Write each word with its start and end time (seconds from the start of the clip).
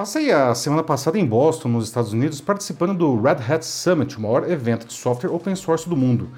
Passei 0.00 0.32
a 0.32 0.54
semana 0.54 0.82
passada 0.82 1.18
em 1.18 1.26
Boston, 1.26 1.68
nos 1.68 1.84
Estados 1.84 2.14
Unidos, 2.14 2.40
participando 2.40 2.96
do 2.96 3.20
Red 3.20 3.36
Hat 3.46 3.62
Summit, 3.62 4.16
o 4.16 4.22
maior 4.22 4.50
evento 4.50 4.86
de 4.86 4.94
software 4.94 5.30
open 5.30 5.54
source 5.54 5.86
do 5.86 5.94
mundo. 5.94 6.30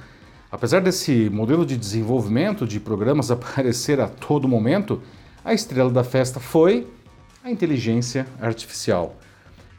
Apesar 0.50 0.80
desse 0.80 1.30
modelo 1.30 1.64
de 1.64 1.76
desenvolvimento 1.76 2.66
de 2.66 2.80
programas 2.80 3.30
aparecer 3.30 4.00
a 4.00 4.08
todo 4.08 4.48
momento, 4.48 5.00
a 5.44 5.54
estrela 5.54 5.92
da 5.92 6.02
festa 6.02 6.40
foi 6.40 6.88
a 7.44 7.52
inteligência 7.52 8.26
artificial. 8.40 9.14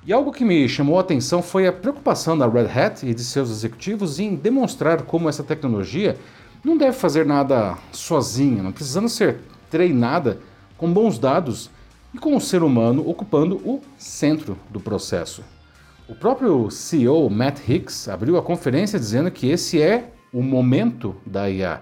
E 0.07 0.13
algo 0.13 0.31
que 0.31 0.45
me 0.45 0.70
chamou 0.70 0.97
a 0.97 1.02
atenção 1.02 1.41
foi 1.41 1.68
a 1.68 1.73
preocupação 1.73 2.38
da 2.38 2.47
Red 2.47 2.70
Hat 2.73 3.05
e 3.05 3.13
de 3.13 3.21
seus 3.21 3.50
executivos 3.50 4.18
em 4.18 4.34
demonstrar 4.34 5.02
como 5.02 5.27
essa 5.27 5.43
tecnologia 5.43 6.18
não 6.63 6.77
deve 6.77 6.93
fazer 6.93 7.25
nada 7.25 7.77
sozinha, 7.91 8.63
não 8.63 8.71
precisando 8.71 9.09
ser 9.09 9.41
treinada 9.70 10.39
com 10.77 10.89
bons 10.89 11.20
dados 11.20 11.70
e 12.14 12.18
com 12.18 12.36
o 12.36 12.41
ser 12.41 12.64
humano 12.64 13.07
ocupando 13.09 13.55
o 13.57 13.81
centro 13.98 14.58
do 14.70 14.80
processo. 14.80 15.44
O 16.08 16.13
próprio 16.13 16.70
CEO 16.70 17.30
Matt 17.30 17.67
Hicks 17.67 18.08
abriu 18.08 18.38
a 18.38 18.41
conferência 18.41 18.99
dizendo 18.99 19.31
que 19.31 19.48
esse 19.48 19.81
é 19.81 20.12
o 20.31 20.41
momento 20.41 21.16
da 21.26 21.49
IA. 21.49 21.81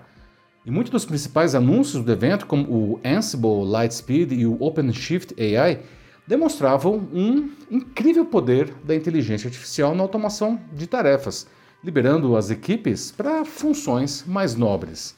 E 0.66 0.70
muitos 0.70 0.92
dos 0.92 1.06
principais 1.06 1.56
anúncios 1.56 2.04
do 2.04 2.12
evento, 2.12 2.46
como 2.46 2.64
o 2.70 3.00
Ansible 3.04 3.66
Lightspeed 3.66 4.32
e 4.34 4.46
o 4.46 4.62
OpenShift 4.62 5.34
AI, 5.42 5.80
demonstravam 6.28 7.08
um 7.12 7.50
incrível 7.70 8.26
poder 8.26 8.74
da 8.84 8.96
inteligência 8.96 9.48
artificial 9.48 9.96
na 9.96 10.04
automação 10.04 10.60
de 10.72 10.86
tarefas, 10.86 11.48
liberando 11.84 12.38
as 12.38 12.52
equipes 12.52 13.12
para 13.12 13.44
funções 13.44 14.24
mais 14.28 14.56
nobres. 14.56 15.16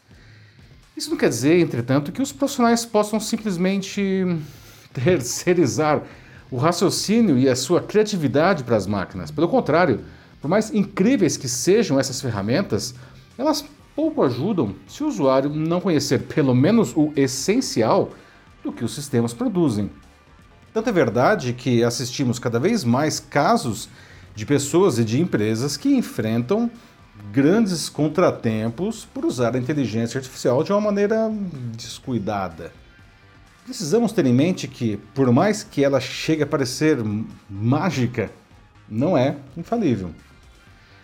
Isso 0.96 1.10
não 1.10 1.18
quer 1.18 1.30
dizer, 1.30 1.60
entretanto, 1.60 2.12
que 2.12 2.22
os 2.22 2.32
profissionais 2.32 2.86
possam 2.86 3.20
simplesmente 3.20 4.26
terceirizar 4.94 6.04
o 6.52 6.58
raciocínio 6.58 7.38
e 7.38 7.50
a 7.50 7.56
sua 7.56 7.82
criatividade 7.82 8.64
para 8.64 8.76
as 8.76 8.86
máquinas. 8.86 9.32
Pelo 9.32 9.48
contrário, 9.48 10.02
por 10.40 10.48
mais 10.48 10.74
incríveis 10.74 11.36
que 11.36 11.50
sejam 11.50 12.00
essas 12.00 12.22
ferramentas, 12.22 12.94
elas 13.38 13.66
pouco 13.96 14.24
ajudam 14.24 14.76
se 14.88 15.04
o 15.04 15.08
usuário 15.08 15.50
não 15.50 15.82
conhecer 15.82 16.24
pelo 16.24 16.54
menos 16.54 16.94
o 16.96 17.12
essencial 17.16 18.12
do 18.64 18.72
que 18.72 18.84
os 18.84 18.94
sistemas 18.94 19.34
produzem. 19.34 19.90
Tanto 20.74 20.90
é 20.90 20.92
verdade 20.92 21.54
que 21.54 21.84
assistimos 21.84 22.40
cada 22.40 22.60
vez 22.60 22.84
mais 22.84 23.20
casos 23.20 23.90
de 24.36 24.46
pessoas 24.46 24.98
e 24.98 25.04
de 25.04 25.22
empresas 25.22 25.78
que 25.78 25.90
enfrentam 25.96 26.70
grandes 27.32 27.90
contratempos 27.90 29.06
por 29.06 29.26
usar 29.26 29.56
a 29.56 29.60
inteligência 29.60 30.18
artificial 30.18 30.64
de 30.64 30.72
uma 30.72 30.82
maneira 30.82 31.32
descuidada. 31.76 32.72
Precisamos 33.66 34.12
ter 34.12 34.26
em 34.26 34.34
mente 34.34 34.68
que, 34.68 34.98
por 35.16 35.32
mais 35.32 35.64
que 35.64 35.82
ela 35.82 36.02
chegue 36.02 36.44
a 36.44 36.48
parecer 36.48 36.98
mágica, 37.50 38.30
não 38.90 39.18
é 39.18 39.38
infalível. 39.56 40.12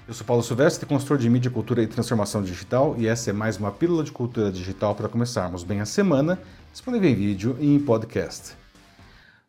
Eu 0.05 0.13
sou 0.13 0.25
Paulo 0.25 0.43
Silvestre, 0.43 0.85
consultor 0.85 1.17
de 1.17 1.29
mídia, 1.29 1.49
cultura 1.49 1.81
e 1.81 1.87
transformação 1.87 2.43
digital, 2.43 2.95
e 2.97 3.07
essa 3.07 3.29
é 3.29 3.33
mais 3.33 3.55
uma 3.55 3.71
pílula 3.71 4.03
de 4.03 4.11
cultura 4.11 4.51
digital 4.51 4.93
para 4.93 5.07
começarmos 5.07 5.63
bem 5.63 5.79
a 5.79 5.85
semana, 5.85 6.37
disponível 6.69 7.09
em 7.09 7.15
vídeo 7.15 7.55
e 7.61 7.73
em 7.73 7.79
podcast. 7.79 8.57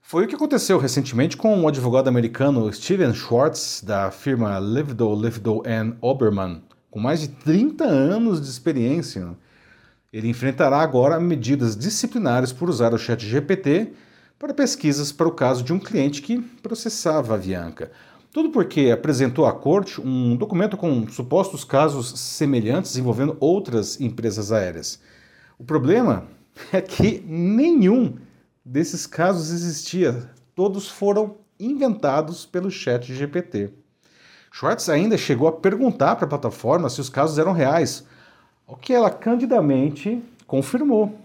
Foi 0.01 0.25
o 0.25 0.29
que 0.29 0.37
aconteceu 0.37 0.79
recentemente 0.79 1.37
com 1.37 1.61
o 1.61 1.67
advogado 1.67 2.07
americano 2.07 2.73
Steven 2.73 3.13
Schwartz, 3.13 3.83
da 3.85 4.13
firma 4.13 4.61
Livedow, 4.61 5.21
Livedow 5.21 5.65
Oberman, 6.01 6.63
com 6.89 7.01
mais 7.01 7.21
de 7.21 7.29
30 7.29 7.85
anos 7.85 8.41
de 8.41 8.49
experiência. 8.49 9.37
Ele 10.13 10.29
enfrentará 10.29 10.81
agora 10.81 11.21
medidas 11.21 11.77
disciplinares 11.77 12.53
por 12.53 12.69
usar 12.69 12.93
o 12.93 12.99
chat 12.99 13.25
GPT 13.25 13.93
para 14.39 14.53
pesquisas 14.53 15.13
para 15.13 15.29
o 15.29 15.33
caso 15.33 15.63
de 15.63 15.73
um 15.73 15.79
cliente 15.79 16.21
que 16.21 16.41
processava 16.41 17.35
a 17.35 17.37
Avianca. 17.37 17.93
Tudo 18.33 18.51
porque 18.51 18.91
apresentou 18.91 19.47
à 19.47 19.53
corte 19.53 20.01
um 20.01 20.37
documento 20.37 20.77
com 20.77 21.07
supostos 21.09 21.63
casos 21.63 22.19
semelhantes 22.19 22.97
envolvendo 22.97 23.37
outras 23.39 24.01
empresas 24.01 24.51
aéreas. 24.51 25.01
O 25.59 25.65
problema 25.65 26.27
é 26.73 26.81
que 26.81 27.23
nenhum 27.27 28.17
desses 28.65 29.07
casos 29.07 29.53
existia. 29.53 30.29
Todos 30.57 30.89
foram 30.89 31.37
inventados 31.59 32.45
pelo 32.45 32.71
chat 32.71 33.13
GPT. 33.13 33.75
Schwartz 34.53 34.89
ainda 34.89 35.17
chegou 35.17 35.47
a 35.47 35.53
perguntar 35.53 36.17
para 36.17 36.25
a 36.25 36.29
plataforma 36.29 36.91
se 36.91 37.01
os 37.01 37.09
casos 37.09 37.39
eram 37.39 37.53
reais, 37.53 38.05
o 38.71 38.77
que 38.77 38.93
ela 38.93 39.11
candidamente 39.11 40.23
confirmou. 40.47 41.19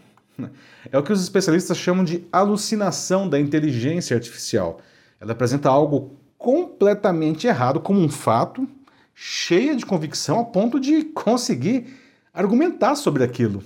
É 0.92 0.98
o 0.98 1.04
que 1.04 1.14
os 1.14 1.22
especialistas 1.22 1.78
chamam 1.78 2.04
de 2.04 2.26
alucinação 2.32 3.30
da 3.30 3.40
inteligência 3.40 4.16
artificial. 4.16 4.82
Ela 5.22 5.32
apresenta 5.32 5.70
algo 5.70 6.18
completamente 6.38 7.48
errado 7.48 7.80
como 7.80 8.00
um 8.00 8.10
fato, 8.10 8.68
cheia 9.14 9.76
de 9.76 9.86
convicção 9.86 10.40
a 10.40 10.44
ponto 10.44 10.80
de 10.80 11.04
conseguir 11.06 11.96
argumentar 12.34 12.96
sobre 12.96 13.24
aquilo. 13.24 13.64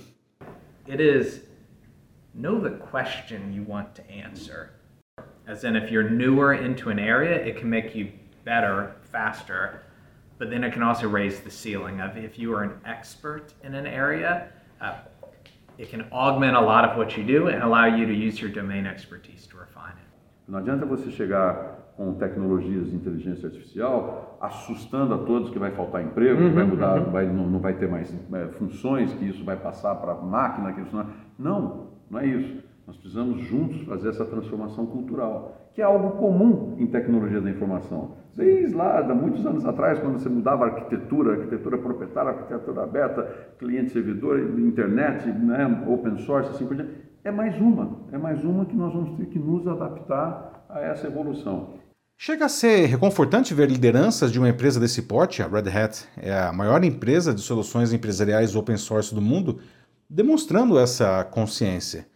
It 0.86 1.02
is 1.02 1.42
know 2.34 2.60
the 2.60 2.76
question 2.90 3.52
you 3.52 3.64
want 3.66 3.94
to 3.94 4.02
answer. 4.12 4.70
As 5.46 5.64
in, 5.64 5.74
if 5.74 5.90
you're 5.90 6.08
newer 6.08 6.54
into 6.54 6.90
an 6.90 6.98
area, 6.98 7.44
it 7.44 7.58
can 7.58 7.68
make 7.68 7.98
you 7.98 8.12
better 8.44 8.94
faster, 9.10 9.82
but 10.40 10.48
then 10.48 10.64
it 10.64 10.72
can 10.72 10.82
also 10.82 11.06
raise 11.06 11.40
the 11.40 11.50
ceiling 11.50 12.00
of 12.00 12.16
if 12.16 12.38
you 12.38 12.54
are 12.54 12.64
an 12.64 12.72
expert 12.86 13.52
in 13.62 13.74
an 13.74 13.86
area, 13.86 14.48
uh, 14.80 14.94
it 15.76 15.90
can 15.90 16.02
augment 16.10 16.56
a 16.56 16.60
lot 16.60 16.82
of 16.88 16.96
what 16.96 17.14
you 17.16 17.22
do 17.22 17.48
and 17.48 17.62
allow 17.62 17.84
you 17.84 18.06
to 18.06 18.14
use 18.14 18.40
your 18.40 18.50
domain 18.50 18.86
expertise 18.86 19.46
to 19.46 19.58
refine 19.58 19.92
it. 19.92 20.08
Não 20.48 20.58
adianta 20.58 20.86
você 20.86 21.10
chegar 21.10 21.92
com 21.94 22.14
tecnologias 22.14 22.88
de 22.88 22.96
inteligência 22.96 23.48
artificial 23.48 24.38
assustando 24.40 25.12
a 25.12 25.18
todos 25.18 25.50
que 25.50 25.58
vai 25.58 25.72
faltar 25.72 26.02
emprego, 26.02 26.40
uhum, 26.40 26.48
que 26.48 26.54
vai 26.54 26.64
uhum, 26.64 26.70
mudar, 26.70 26.98
uhum. 26.98 27.10
vai, 27.12 27.26
não, 27.26 27.46
não, 27.46 27.60
vai 27.60 27.74
ter 27.74 27.88
mais 27.88 28.10
é, 28.32 28.48
funções, 28.52 29.12
que 29.12 29.26
isso 29.26 29.44
vai 29.44 29.58
passar 29.58 29.94
para 29.96 30.12
a 30.12 30.16
máquina, 30.16 30.72
que 30.72 30.80
isso 30.80 30.96
não... 30.96 31.02
É. 31.02 31.06
não, 31.38 31.86
não 32.10 32.18
é 32.18 32.26
isso. 32.26 32.64
Nós 32.90 32.96
precisamos 32.96 33.40
juntos 33.42 33.82
fazer 33.82 34.08
essa 34.08 34.24
transformação 34.24 34.84
cultural, 34.84 35.70
que 35.72 35.80
é 35.80 35.84
algo 35.84 36.18
comum 36.18 36.74
em 36.76 36.88
tecnologia 36.88 37.40
da 37.40 37.48
informação. 37.48 38.16
Desde 38.34 38.74
lá, 38.74 38.98
há 38.98 39.14
muitos 39.14 39.46
anos 39.46 39.64
atrás, 39.64 40.00
quando 40.00 40.18
você 40.18 40.28
mudava 40.28 40.64
a 40.64 40.68
arquitetura, 40.70 41.34
arquitetura 41.34 41.78
proprietária, 41.78 42.32
arquitetura 42.32 42.82
aberta, 42.82 43.22
cliente-servidor, 43.60 44.40
internet, 44.58 45.24
né, 45.28 45.84
open 45.86 46.18
source, 46.18 46.50
assim 46.50 46.66
por 46.66 46.74
diante, 46.74 46.90
é 47.22 47.30
mais 47.30 47.56
uma, 47.60 47.96
é 48.10 48.18
mais 48.18 48.42
uma 48.42 48.66
que 48.66 48.74
nós 48.74 48.92
vamos 48.92 49.16
ter 49.16 49.26
que 49.26 49.38
nos 49.38 49.68
adaptar 49.68 50.64
a 50.68 50.80
essa 50.80 51.06
evolução. 51.06 51.74
Chega 52.18 52.46
a 52.46 52.48
ser 52.48 52.86
reconfortante 52.86 53.54
ver 53.54 53.70
lideranças 53.70 54.32
de 54.32 54.38
uma 54.40 54.48
empresa 54.48 54.80
desse 54.80 55.02
porte, 55.02 55.44
a 55.44 55.46
Red 55.46 55.70
Hat 55.70 56.08
é 56.16 56.36
a 56.36 56.52
maior 56.52 56.82
empresa 56.82 57.32
de 57.32 57.40
soluções 57.40 57.92
empresariais 57.92 58.56
open 58.56 58.76
source 58.76 59.14
do 59.14 59.22
mundo, 59.22 59.60
demonstrando 60.08 60.76
essa 60.76 61.22
consciência. 61.22 62.09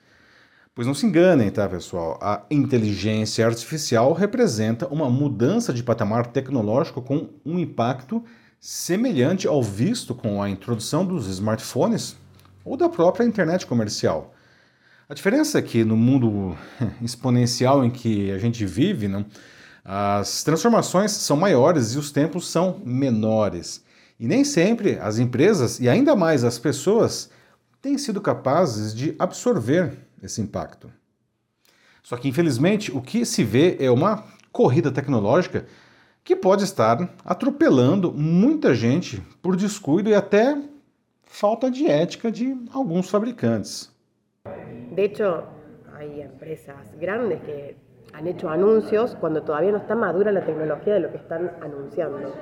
Pois 0.75 0.89
não 0.89 0.95
se 0.95 1.07
enganem, 1.07 1.49
tá, 1.53 1.69
pessoal? 1.69 2.19
A 2.21 2.43
inteligência 2.51 3.47
artificial 3.47 4.13
representa 4.13 4.89
uma 4.89 5.09
mudança 5.09 5.73
de 5.73 5.85
patamar 5.85 6.27
tecnológico 6.27 7.01
com 7.01 7.29
um 7.47 7.61
impacto 7.61 8.25
semelhante 8.59 9.47
ao 9.47 9.63
visto 9.63 10.17
com 10.17 10.43
a 10.43 10.51
introdução 10.51 11.07
dos 11.07 11.29
smartphones 11.29 12.17
ou 12.65 12.77
da 12.77 12.89
própria 12.89 13.25
internet 13.25 13.67
comercial. 13.67 14.35
A 15.09 15.15
diferença 15.15 15.61
é 15.61 15.63
que 15.63 15.85
no 15.85 15.97
mundo 15.97 16.57
exponencial 17.01 17.85
em 17.85 17.91
que 17.91 18.33
a 18.33 18.39
gente 18.39 18.67
vive, 18.67 19.07
não, 19.07 19.25
as 19.85 20.43
transformações 20.43 21.13
são 21.13 21.37
maiores 21.37 21.95
e 21.95 21.99
os 21.99 22.11
tempos 22.11 22.51
são 22.51 22.83
menores. 22.85 23.85
E 24.19 24.27
nem 24.27 24.43
sempre 24.43 24.99
as 24.99 25.21
empresas 25.21 25.79
e 25.79 25.89
ainda 25.89 26.17
mais 26.17 26.43
as 26.43 26.59
pessoas 26.59 27.31
têm 27.81 27.97
sido 27.97 28.21
capazes 28.21 28.93
de 28.93 29.15
absorver 29.21 29.93
esse 30.27 30.41
impacto. 30.41 30.91
Só 32.03 32.17
que, 32.17 32.29
infelizmente, 32.29 32.93
o 32.93 33.01
que 33.01 33.25
se 33.25 33.43
vê 33.43 33.77
é 33.81 33.91
uma 33.91 34.25
corrida 34.53 34.93
tecnológica 34.93 35.67
que 36.23 36.37
pode 36.37 36.65
estar 36.65 37.15
atropelando 37.25 38.13
muita 38.13 38.75
gente 38.75 39.23
por 39.43 39.57
descuido 39.57 40.09
e 40.09 40.15
até 40.15 40.57
falta 41.25 41.71
de 41.71 41.87
ética 41.87 42.31
de 42.31 42.57
alguns 42.73 43.11
fabricantes. 43.11 43.93
De 44.93 45.03
hecho, 45.03 45.45
hay 45.95 46.23
empresas 46.23 46.95
grandes 46.99 47.41
que 47.43 47.77
han 48.15 48.29
hecho 48.29 48.49
anuncios 48.49 49.17
cuando 49.17 49.43
todavía 49.43 49.73
no 49.73 49.79
está 49.79 49.97
madura 49.97 50.31
la 50.31 50.45
tecnología 50.47 50.95
de 50.95 51.01
lo 51.01 51.11
que 51.11 51.17
están 51.17 51.51
anunciando. 51.61 52.33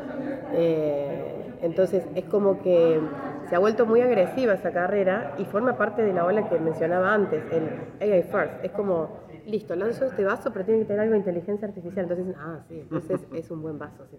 Eh, 0.53 1.55
entonces 1.63 2.05
es 2.15 2.25
como 2.27 2.63
que 2.63 3.01
se 3.49 3.57
ha 3.57 3.59
vuelto 3.59 3.87
muy 3.87 4.03
agresiva 4.03 4.53
esa 4.53 4.71
carrera 4.71 5.35
y 5.39 5.45
forma 5.47 5.79
parte 5.79 6.03
de 6.03 6.13
la 6.13 6.27
ola 6.27 6.49
que 6.49 6.59
mencionaba 6.59 7.15
antes, 7.15 7.43
el 7.51 8.13
AI 8.13 8.23
First. 8.25 8.65
Es 8.65 8.73
como, 8.73 9.21
listo, 9.47 9.75
lanzo 9.75 10.05
este 10.05 10.25
vaso, 10.25 10.53
pero 10.53 10.65
tiene 10.65 10.81
que 10.81 10.87
tener 10.87 11.01
algo 11.01 11.13
de 11.13 11.19
inteligencia 11.19 11.67
artificial. 11.67 12.07
Entonces, 12.09 12.35
ah, 12.39 12.61
sí, 12.69 12.81
entonces 12.81 13.21
es 13.35 13.51
un 13.51 13.63
buen 13.63 13.79
vaso. 13.79 14.07
Sí. 14.11 14.19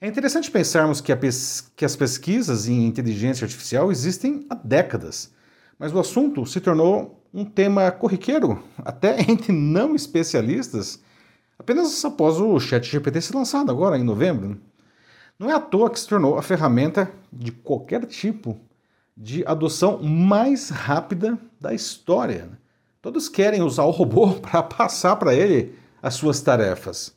É 0.00 0.08
interessante 0.08 0.50
pensarmos 0.50 1.00
que, 1.00 1.14
pes 1.14 1.72
que 1.76 1.84
as 1.84 1.94
pesquisas 1.94 2.68
em 2.68 2.88
inteligência 2.88 3.44
artificial 3.44 3.88
existem 3.92 4.44
há 4.50 4.56
décadas, 4.56 5.32
mas 5.82 5.92
o 5.92 5.98
assunto 5.98 6.46
se 6.46 6.60
tornou 6.60 7.20
um 7.34 7.44
tema 7.44 7.90
corriqueiro, 7.90 8.62
até 8.84 9.20
entre 9.28 9.50
não 9.50 9.96
especialistas, 9.96 11.02
apenas 11.58 12.04
após 12.04 12.38
o 12.38 12.60
ChatGPT 12.60 13.20
ser 13.20 13.34
lançado 13.34 13.68
agora 13.72 13.98
em 13.98 14.04
novembro. 14.04 14.60
Não 15.36 15.50
é 15.50 15.54
à 15.54 15.58
toa 15.58 15.90
que 15.90 15.98
se 15.98 16.06
tornou 16.06 16.38
a 16.38 16.42
ferramenta 16.42 17.10
de 17.32 17.50
qualquer 17.50 18.06
tipo 18.06 18.56
de 19.16 19.44
adoção 19.44 20.00
mais 20.00 20.68
rápida 20.68 21.36
da 21.60 21.74
história. 21.74 22.48
Todos 23.00 23.28
querem 23.28 23.60
usar 23.60 23.82
o 23.82 23.90
robô 23.90 24.34
para 24.38 24.62
passar 24.62 25.16
para 25.16 25.34
ele 25.34 25.74
as 26.00 26.14
suas 26.14 26.40
tarefas. 26.40 27.12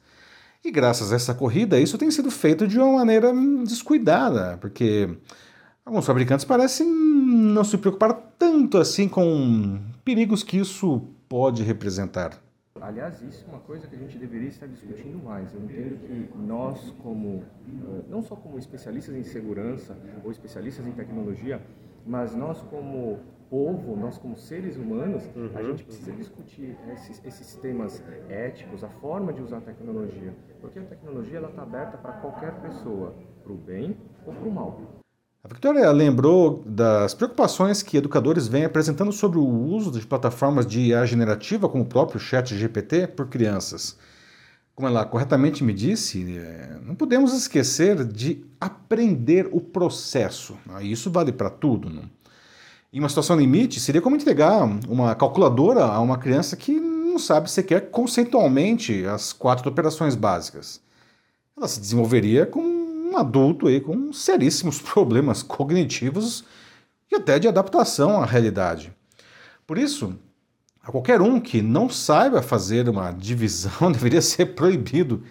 E 0.64 0.72
graças 0.72 1.14
a 1.14 1.16
essa 1.18 1.36
corrida, 1.36 1.80
isso 1.80 2.00
tem 2.00 2.10
sido 2.10 2.32
feito 2.32 2.68
de 2.68 2.80
uma 2.80 2.94
maneira 2.94 3.32
descuidada, 3.64 4.58
porque 4.60 5.16
alguns 5.86 6.06
fabricantes 6.06 6.44
parecem 6.44 6.88
não 6.88 7.64
se 7.64 7.78
preocupar 7.78 8.14
tanto 8.40 8.78
assim 8.78 9.08
com 9.08 9.80
perigos 10.04 10.44
que 10.44 10.58
isso 10.58 11.02
pode 11.30 11.64
representar. 11.64 12.42
Aliás, 12.82 13.22
isso 13.22 13.46
é 13.48 13.52
uma 13.52 13.62
coisa 13.62 13.88
que 13.88 13.96
a 13.96 14.00
gente 14.00 14.18
deveria 14.18 14.50
estar 14.50 14.68
discutindo 14.68 15.24
mais. 15.24 15.54
Eu 15.54 15.64
entendo 15.64 15.98
que 16.06 16.38
nós, 16.38 16.94
como 17.02 17.44
eh, 17.68 18.02
não 18.10 18.22
só 18.22 18.36
como 18.36 18.60
especialistas 18.60 19.16
em 19.16 19.24
segurança 19.24 19.98
ou 20.24 20.32
especialistas 20.32 20.86
em 20.86 20.92
tecnologia, 20.92 21.62
mas 22.06 22.36
nós 22.36 22.62
como 22.64 23.20
povo, 23.50 23.96
nós 23.96 24.18
como 24.18 24.36
seres 24.36 24.76
humanos, 24.76 25.24
uhum. 25.36 25.52
a 25.56 25.64
gente 25.64 25.84
precisa 25.86 26.12
discutir 26.12 26.78
esses, 26.92 27.24
esses, 27.24 27.56
temas 27.56 28.04
éticos, 28.28 28.84
a 28.84 28.90
forma 28.90 29.32
de 29.32 29.42
usar 29.42 29.60
a 29.60 29.62
tecnologia, 29.62 30.34
porque 30.60 30.80
a 30.80 30.84
tecnologia 30.84 31.38
ela 31.38 31.50
está 31.50 31.62
aberta 31.62 31.98
para 31.98 32.14
qualquer 32.14 32.54
pessoa, 32.60 33.16
para 33.42 33.54
o 33.54 33.56
bem 33.56 33.96
ou 34.26 34.34
para 34.34 34.48
o 34.48 34.52
mal. 34.52 35.05
A 35.46 35.48
Victoria 35.48 35.92
lembrou 35.92 36.64
das 36.66 37.14
preocupações 37.14 37.84
que 37.84 37.98
educadores 37.98 38.48
vêm 38.48 38.66
apresentando 38.66 39.12
sobre 39.12 39.38
o 39.38 39.46
uso 39.46 39.92
de 39.92 40.04
plataformas 40.04 40.66
de 40.66 40.80
IA 40.80 41.06
generativa, 41.06 41.70
como 41.70 41.84
o 41.84 41.88
próprio 41.88 42.20
ChatGPT, 42.20 43.06
por 43.06 43.28
crianças. 43.28 43.96
Como 44.74 44.88
ela 44.88 45.06
corretamente 45.06 45.64
me 45.64 45.72
disse, 45.72 46.36
é, 46.36 46.80
não 46.84 46.96
podemos 46.96 47.32
esquecer 47.32 48.04
de 48.04 48.44
aprender 48.60 49.48
o 49.52 49.62
processo. 49.62 50.58
Né? 50.66 50.86
Isso 50.86 51.12
vale 51.12 51.32
para 51.32 51.52
tudo. 51.52 51.92
Não? 51.92 52.10
Em 52.92 52.98
uma 52.98 53.08
situação 53.08 53.38
limite, 53.38 53.80
seria 53.80 54.02
como 54.02 54.16
entregar 54.16 54.64
uma 54.90 55.14
calculadora 55.14 55.86
a 55.86 56.00
uma 56.00 56.18
criança 56.18 56.56
que 56.56 56.72
não 56.72 57.20
sabe 57.20 57.52
sequer 57.52 57.92
conceitualmente 57.92 59.06
as 59.06 59.32
quatro 59.32 59.70
operações 59.70 60.16
básicas. 60.16 60.82
Ela 61.56 61.68
se 61.68 61.80
desenvolveria 61.80 62.48
com 62.48 62.75
um 63.16 63.20
adulto 63.20 63.68
aí 63.68 63.80
com 63.80 64.12
seríssimos 64.12 64.80
problemas 64.82 65.42
cognitivos 65.42 66.44
e 67.12 67.16
até 67.16 67.40
de 67.40 67.48
adaptação 67.48 68.22
à 68.22 68.26
realidade. 68.26 68.94
Por 69.66 69.78
isso, 69.78 70.16
a 70.84 70.92
qualquer 70.92 71.22
um 71.22 71.40
que 71.40 71.62
não 71.62 71.90
saiba 71.90 72.42
fazer 72.42 72.88
uma 72.90 73.12
divisão 73.12 73.90
deveria 73.92 74.22
ser 74.22 74.48
proibido 74.48 75.24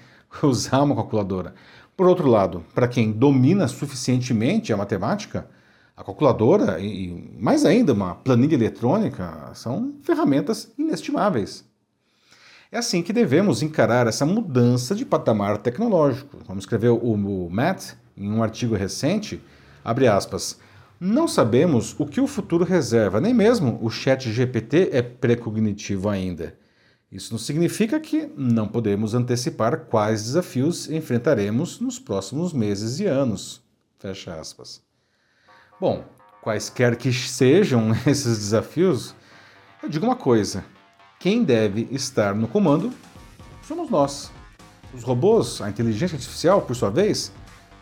usar 0.43 0.83
uma 0.83 0.97
calculadora. 0.97 1.55
Por 1.97 2.09
outro 2.09 2.29
lado, 2.29 2.65
para 2.75 2.89
quem 2.89 3.13
domina 3.13 3.69
suficientemente 3.69 4.73
a 4.73 4.77
matemática, 4.77 5.49
a 5.97 6.03
calculadora 6.03 6.81
e, 6.81 7.33
mais 7.39 7.65
ainda, 7.65 7.93
uma 7.93 8.17
planilha 8.17 8.57
eletrônica 8.57 9.53
são 9.55 9.95
ferramentas 10.03 10.73
inestimáveis. 10.77 11.65
É 12.71 12.79
assim 12.79 13.03
que 13.03 13.13
devemos 13.13 13.63
encarar 13.63 14.07
essa 14.07 14.27
mudança 14.27 14.95
de 14.95 15.05
patamar 15.05 15.59
tecnológico. 15.59 16.39
Como 16.47 16.59
escreveu 16.59 16.97
o 16.97 17.51
Matt 17.51 17.93
em 18.17 18.31
um 18.31 18.43
artigo 18.43 18.75
recente, 18.75 19.41
abre 19.85 20.09
aspas, 20.09 20.59
não 20.99 21.29
sabemos 21.29 21.95
o 21.99 22.07
que 22.07 22.21
o 22.21 22.27
futuro 22.27 22.65
reserva, 22.65 23.21
nem 23.21 23.35
mesmo 23.35 23.79
o 23.83 23.91
chat 23.91 24.31
GPT 24.31 24.91
é 24.93 25.03
precognitivo 25.03 26.09
ainda. 26.09 26.57
Isso 27.11 27.33
não 27.33 27.39
significa 27.39 28.01
que 28.01 28.29
não 28.37 28.67
podemos 28.67 29.15
antecipar 29.15 29.87
quais 29.87 30.25
desafios 30.25 30.91
enfrentaremos 30.91 31.79
nos 31.79 31.99
próximos 31.99 32.53
meses 32.53 32.99
e 32.99 33.07
anos. 33.07 33.63
Fecha 33.99 34.35
aspas. 34.35 34.83
Bom, 35.81 36.05
quaisquer 36.43 36.97
que 36.97 37.13
sejam 37.13 37.93
esses 38.07 38.39
desafios, 38.39 39.15
eu 39.83 39.89
digo 39.89 40.07
uma 40.07 40.17
coisa: 40.17 40.65
quem 41.25 41.43
deve 41.43 41.89
estar 41.91 42.35
no 42.35 42.47
comando 42.47 42.93
somos 43.67 43.89
nós. 43.89 44.31
Os 44.93 45.03
robôs, 45.03 45.63
a 45.63 45.71
inteligência 45.71 46.17
artificial, 46.17 46.61
por 46.61 46.77
sua 46.77 46.91
vez, 46.91 47.33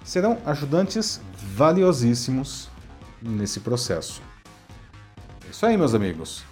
serão 0.05 0.39
ajudantes 0.47 1.21
valiosíssimos 1.57 2.69
nesse 3.21 3.59
processo. 3.59 4.23
É 5.45 5.51
isso 5.51 5.67
aí, 5.67 5.77
meus 5.77 5.93
amigos. 5.93 6.45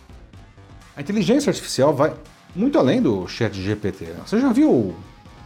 A 0.96 1.00
inteligência 1.00 1.50
artificial 1.50 1.94
vai 1.94 2.12
muito 2.56 2.76
além 2.76 3.00
do 3.00 3.24
chat 3.28 3.54
GPT. 3.54 4.06
Você 4.26 4.40
já 4.40 4.52
viu 4.52 4.92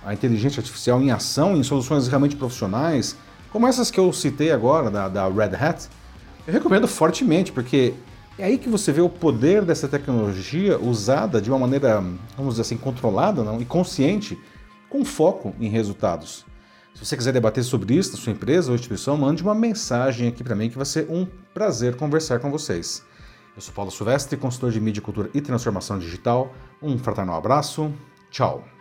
a 0.02 0.14
inteligência 0.14 0.60
artificial 0.60 0.98
em 1.02 1.10
ação, 1.10 1.58
em 1.58 1.62
soluções 1.62 2.08
realmente 2.08 2.36
profissionais, 2.36 3.18
como 3.52 3.66
essas 3.66 3.90
que 3.90 4.00
eu 4.00 4.10
citei 4.14 4.50
agora, 4.50 4.90
da, 4.90 5.10
da 5.10 5.28
Red 5.28 5.54
Hat? 5.56 5.90
Eu 6.46 6.54
recomendo 6.54 6.88
fortemente, 6.88 7.52
porque 7.52 7.92
é 8.38 8.44
aí 8.44 8.58
que 8.58 8.68
você 8.68 8.90
vê 8.92 9.00
o 9.00 9.08
poder 9.08 9.64
dessa 9.64 9.86
tecnologia 9.86 10.78
usada 10.78 11.40
de 11.40 11.50
uma 11.50 11.58
maneira, 11.58 12.02
vamos 12.36 12.54
dizer 12.54 12.62
assim, 12.62 12.76
controlada 12.76 13.44
não? 13.44 13.60
e 13.60 13.64
consciente, 13.64 14.38
com 14.88 15.04
foco 15.04 15.54
em 15.60 15.68
resultados. 15.68 16.44
Se 16.94 17.04
você 17.04 17.16
quiser 17.16 17.32
debater 17.32 17.64
sobre 17.64 17.94
isso 17.94 18.12
na 18.12 18.18
sua 18.18 18.32
empresa 18.32 18.70
ou 18.70 18.74
instituição, 18.74 19.16
mande 19.16 19.42
uma 19.42 19.54
mensagem 19.54 20.28
aqui 20.28 20.44
para 20.44 20.54
mim 20.54 20.70
que 20.70 20.76
vai 20.76 20.86
ser 20.86 21.08
um 21.10 21.26
prazer 21.52 21.96
conversar 21.96 22.38
com 22.38 22.50
vocês. 22.50 23.02
Eu 23.56 23.62
sou 23.62 23.74
Paulo 23.74 23.90
Silvestre, 23.90 24.36
consultor 24.36 24.70
de 24.70 24.80
mídia, 24.80 25.02
cultura 25.02 25.30
e 25.32 25.40
transformação 25.40 25.98
digital. 25.98 26.52
Um 26.82 26.98
fraternal 26.98 27.36
abraço. 27.36 27.92
Tchau. 28.30 28.73